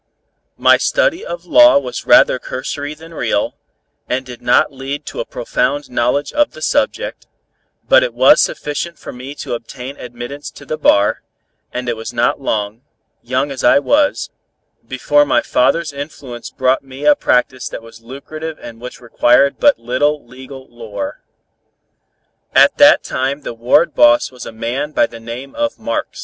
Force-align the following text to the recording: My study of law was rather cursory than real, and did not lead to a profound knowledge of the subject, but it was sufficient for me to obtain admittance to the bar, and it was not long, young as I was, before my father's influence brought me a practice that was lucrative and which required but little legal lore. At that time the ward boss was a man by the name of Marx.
My 0.57 0.77
study 0.77 1.23
of 1.23 1.45
law 1.45 1.77
was 1.77 2.07
rather 2.07 2.39
cursory 2.39 2.95
than 2.95 3.13
real, 3.13 3.53
and 4.09 4.25
did 4.25 4.41
not 4.41 4.73
lead 4.73 5.05
to 5.05 5.19
a 5.19 5.25
profound 5.25 5.91
knowledge 5.91 6.33
of 6.33 6.53
the 6.53 6.61
subject, 6.63 7.27
but 7.87 8.01
it 8.01 8.15
was 8.15 8.41
sufficient 8.41 8.97
for 8.97 9.13
me 9.13 9.35
to 9.35 9.53
obtain 9.53 9.97
admittance 9.97 10.49
to 10.49 10.65
the 10.65 10.75
bar, 10.79 11.21
and 11.71 11.87
it 11.87 11.95
was 11.95 12.13
not 12.13 12.41
long, 12.41 12.81
young 13.21 13.51
as 13.51 13.63
I 13.63 13.77
was, 13.77 14.31
before 14.87 15.23
my 15.23 15.43
father's 15.43 15.93
influence 15.93 16.49
brought 16.49 16.83
me 16.83 17.05
a 17.05 17.13
practice 17.15 17.69
that 17.69 17.83
was 17.83 18.01
lucrative 18.01 18.57
and 18.59 18.81
which 18.81 19.01
required 19.01 19.59
but 19.59 19.77
little 19.77 20.25
legal 20.25 20.67
lore. 20.67 21.21
At 22.55 22.79
that 22.79 23.03
time 23.03 23.41
the 23.41 23.53
ward 23.53 23.93
boss 23.93 24.31
was 24.31 24.47
a 24.47 24.51
man 24.51 24.93
by 24.93 25.05
the 25.05 25.19
name 25.19 25.53
of 25.53 25.77
Marx. 25.77 26.19